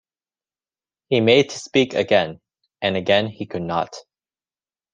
[1.09, 2.41] He made to speak again,
[2.81, 3.93] and again he could not.